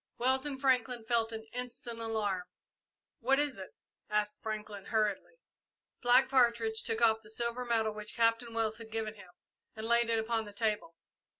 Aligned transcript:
Wells 0.17 0.47
and 0.47 0.59
Franklin 0.59 1.03
felt 1.05 1.31
an 1.31 1.45
instant 1.53 1.99
alarm. 1.99 2.45
"What 3.19 3.37
is 3.37 3.59
it?" 3.59 3.75
asked 4.09 4.41
Franklin, 4.41 4.85
hurriedly. 4.85 5.35
Black 6.01 6.27
Partridge 6.27 6.81
took 6.81 7.03
off 7.03 7.21
the 7.21 7.29
silver 7.29 7.65
medal 7.65 7.93
which 7.93 8.15
Captain 8.15 8.55
Wells 8.55 8.79
had 8.79 8.89
given 8.89 9.13
to 9.13 9.19
him 9.19 9.29
and 9.75 9.85
laid 9.85 10.09
it 10.09 10.27
on 10.27 10.45
the 10.45 10.53
table. 10.53 10.95